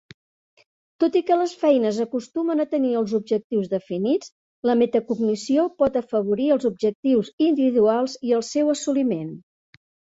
[1.03, 4.33] Tot i que les feines acostumen a tenir els objectius definits,
[4.71, 9.35] la metacognició por afavorir els objectius individuals i el seu assoliment.